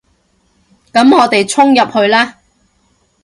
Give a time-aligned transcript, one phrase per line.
[0.91, 2.39] 噉我哋衝入去啦